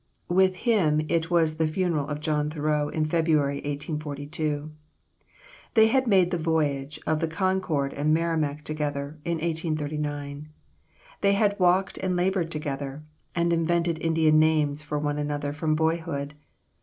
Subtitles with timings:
[0.29, 4.71] With him it was the funeral of John Thoreau in February, 1842.
[5.75, 10.49] They had made the voyage of the Concord and Merrimac together, in 1839;
[11.21, 13.03] they had walked and labored together,
[13.35, 16.33] and invented Indian names for one another from boyhood.